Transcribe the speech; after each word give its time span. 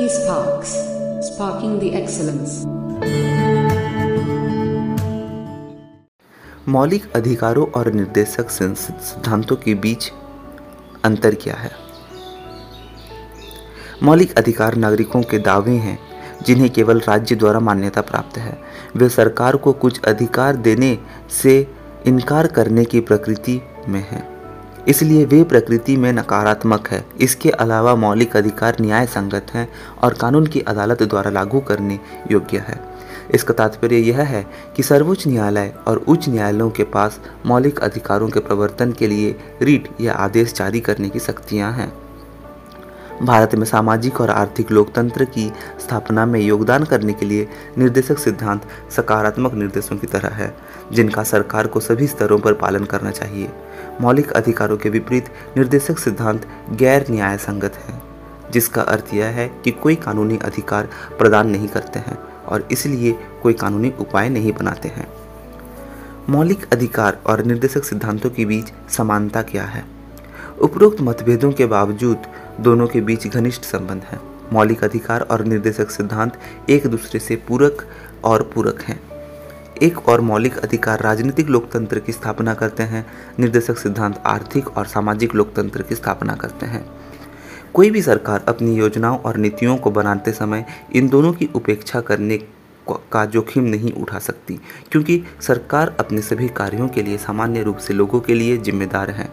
eSparks, 0.00 0.70
sparking 1.26 1.72
the 1.80 1.88
excellence. 1.88 2.52
मौलिक 6.68 7.12
अधिकारों 7.16 7.66
और 7.66 7.92
निर्देशक 7.92 8.50
सिद्धांतों 8.50 9.56
के 9.56 9.74
बीच 9.74 10.12
अंतर 11.04 11.34
क्या 11.34 11.54
है? 11.54 11.70
मौलिक 14.02 14.38
अधिकार 14.38 14.74
नागरिकों 14.74 15.22
के 15.22 15.38
दावे 15.38 15.76
हैं 15.76 15.98
जिन्हें 16.42 16.70
केवल 16.70 17.00
राज्य 17.00 17.34
द्वारा 17.34 17.60
मान्यता 17.60 18.00
प्राप्त 18.00 18.38
है। 18.38 18.58
वे 18.96 19.08
सरकार 19.08 19.56
को 19.56 19.72
कुछ 19.72 20.00
अधिकार 20.02 20.56
देने 20.56 20.98
से 21.42 21.74
इनकार 22.06 22.46
करने 22.46 22.84
की 22.84 23.00
प्रकृति 23.00 23.62
में 23.88 24.08
हैं। 24.10 24.29
इसलिए 24.88 25.24
वे 25.24 25.42
प्रकृति 25.44 25.96
में 25.96 26.12
नकारात्मक 26.12 26.88
है। 26.88 27.04
इसके 27.20 27.50
अलावा 27.50 27.94
मौलिक 27.94 28.36
अधिकार 28.36 28.76
न्याय 28.80 29.06
संगत 29.06 29.46
हैं 29.54 29.68
और 30.02 30.14
कानून 30.14 30.46
की 30.46 30.60
अदालत 30.60 31.02
द्वारा 31.02 31.30
लागू 31.30 31.60
करने 31.60 31.98
योग्य 32.30 32.58
है। 32.58 32.80
इसका 33.34 33.54
तात्पर्य 33.54 33.96
यह 33.96 34.20
है 34.20 34.46
कि 34.76 34.82
सर्वोच्च 34.82 35.26
न्यायालय 35.26 35.72
और 35.86 35.98
उच्च 35.98 36.28
न्यायालयों 36.28 36.70
के 36.70 36.84
पास 36.84 37.20
मौलिक 37.46 37.78
अधिकारों 37.78 38.28
के 38.28 38.40
प्रवर्तन 38.40 38.92
के 38.92 39.06
लिए 39.06 39.36
रीट 39.62 39.88
या 40.00 40.12
आदेश 40.12 40.54
जारी 40.54 40.80
करने 40.80 41.08
की 41.08 41.18
शक्तियाँ 41.18 41.72
हैं। 41.72 41.92
भारत 43.22 43.54
में 43.54 43.64
सामाजिक 43.64 44.20
और 44.20 44.30
आर्थिक 44.30 44.70
लोकतंत्र 44.70 45.24
की 45.24 45.52
स्थापना 45.80 46.26
में 46.26 46.40
योगदान 46.40 46.84
करने 46.84 47.12
के 47.12 47.26
लिए 47.26 47.48
निर्देशक 47.78 48.18
सिद्धांत 48.18 48.62
सकारात्मक 48.96 49.54
निर्देशों 49.54 49.96
की 49.96 50.06
तरह 50.06 50.28
है, 50.28 50.54
जिनका 50.92 51.22
सरकार 51.22 51.66
को 51.66 51.80
सभी 51.80 52.06
स्तरों 52.06 52.38
पर 52.38 52.52
पालन 52.52 52.84
करना 52.84 53.10
चाहिए। 53.10 53.50
मौलिक 54.00 54.32
अधिकारों 54.32 54.76
के 54.76 54.88
विपरीत 54.88 55.28
निर्देशक 55.56 55.98
सिद्धांत 55.98 56.46
गैर 56.72 57.06
न्याय 57.10 57.36
संगत 57.38 57.76
है, 57.76 58.00
जिसका 58.52 58.82
अर्थ 58.82 59.14
यह 59.14 59.26
है 59.26 59.48
कि 59.64 59.70
कोई 59.70 59.94
कानूनी 59.94 60.38
अधिकार 60.38 60.88
प्रदान 61.18 61.50
नहीं 61.50 61.68
करते 61.68 61.98
हैं 61.98 62.18
और 62.46 62.68
इसलिए 62.72 63.12
कोई 63.42 63.52
कानूनी 63.52 63.92
उपाय 64.00 64.28
नहीं 64.28 64.52
बनाते 64.52 64.88
हैं। 64.88 65.06
मौलिक 66.28 66.72
अधिकार 66.72 67.18
और 67.26 67.44
निर्देशक 67.44 67.84
सिद्धांतों 67.84 68.30
के 68.30 68.44
बीच 68.44 68.72
समानता 68.90 69.42
क्या 69.42 69.64
है? 69.64 69.84
उपरोक्त 70.60 71.00
मतभेदों 71.00 71.52
के 71.52 71.66
बावजूद 71.66 72.22
दोनों 72.60 72.86
के 72.86 73.00
बीच 73.00 73.26
घनिष्ठ 73.26 73.62
संबंध 73.62 74.02
है। 74.02 74.20
मौलिक 74.52 74.84
अधिकार 74.84 75.20
और 75.20 75.44
निर्देशक 75.44 75.90
सिद्धांत 75.90 76.38
एक 76.70 76.86
दूसरे 76.86 77.20
से 77.20 77.36
पूरक 77.36 77.86
और 78.24 78.42
पूरक 78.54 78.80
हैं। 78.82 79.00
एक 79.82 80.08
और 80.08 80.20
मौलिक 80.20 80.56
अधिकार 80.58 81.00
राजनीतिक 81.00 81.48
लोकतंत्र 81.48 81.98
की 81.98 82.12
स्थापना 82.12 82.54
करते 82.54 82.82
हैं। 82.82 83.04
निर्देशक 83.38 83.78
सिद्धांत 83.78 84.22
आर्थिक 84.26 84.76
और 84.78 84.86
सामाजिक 84.86 85.34
लोकतंत्र 85.34 85.82
की 85.82 85.94
स्थापना 85.94 86.34
करते 86.34 86.66
हैं। 86.66 86.84
कोई 87.74 87.90
भी 87.90 88.02
सरकार 88.02 88.44
अपनी 88.48 88.74
योजनाओं 88.76 89.18
और 89.18 89.36
नीतियों 89.36 89.76
को 89.76 89.90
बनाते 89.90 90.32
समय 90.32 90.64
इन 90.94 91.08
दोनों 91.08 91.32
की 91.32 91.48
उपेक्षा 91.54 92.00
करने 92.00 92.38
का 92.88 93.24
जोखिम 93.24 93.64
नहीं 93.64 93.92
उठा 93.92 94.18
सकती, 94.18 94.58
क्योंकि 94.92 95.22
सरकार 95.40 95.96
अपने 96.00 96.22
सभी 96.22 96.48
कार्यों 96.48 96.88
के 96.88 97.02
लिए 97.02 97.18
सामान्य 97.18 97.62
रूप 97.62 97.76
से 97.76 97.94
लोगों 97.94 98.20
के 98.20 98.34
लिए 98.34 98.56
जिम्मेदार 98.56 99.10
है। 99.10 99.28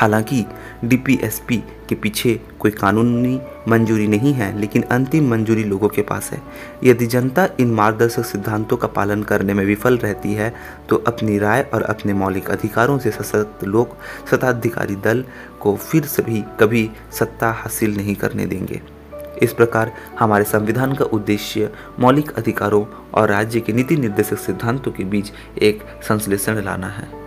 हालाँकि 0.00 0.44
डीपीएसपी 0.84 1.56
के 1.88 1.94
पीछे 1.94 2.34
कोई 2.60 2.70
कानूनी 2.70 3.40
मंजूरी 3.68 4.06
नहीं 4.08 4.32
है, 4.32 4.58
लेकिन 4.60 4.82
अंतिम 4.82 5.28
मंजूरी 5.30 5.64
लोगों 5.64 5.88
के 5.88 6.02
पास 6.02 6.30
है। 6.32 6.40
यदि 6.84 7.06
जनता 7.06 7.48
इन 7.60 7.70
मार्गदर्शक 7.70 8.24
सिद्धांतों 8.24 8.76
का 8.76 8.88
पालन 8.88 9.22
करने 9.22 9.54
में 9.54 9.64
विफल 9.64 9.98
रहती 9.98 10.32
है 10.34 10.52
तो 10.88 10.96
अपनी 11.06 11.38
राय 11.38 11.62
और 11.74 11.82
अपने 11.82 12.12
मौलिक 12.12 12.50
अधिकारों 12.50 12.98
से 12.98 13.10
सशक्त 13.10 13.64
लोग 13.64 13.96
सत्ताधिकारी 14.30 14.96
दल 14.96 15.24
को 15.60 15.76
फिर 15.76 16.06
सभी 16.06 16.44
कभी 16.60 16.88
सत्ता 17.12 17.52
हासिल 17.52 17.96
नहीं 17.96 18.14
करने 18.14 18.46
देंगे। 18.46 18.80
इस 19.42 19.52
प्रकार 19.52 19.92
हमारे 20.18 20.44
संविधान 20.44 20.94
का 20.94 21.04
उद्देश्य 21.04 21.70
मौलिक 22.00 22.30
अधिकारों 22.38 22.84
और 23.14 23.28
राज्य 23.28 23.60
के 23.60 23.72
नीति 23.72 23.96
निर्देशक 23.96 24.38
सिद्धांतों 24.38 24.92
के 24.92 25.04
बीच 25.04 25.32
एक 25.58 25.82
संश्लेषण 26.08 26.62
लाना 26.62 26.88
है। 26.88 27.19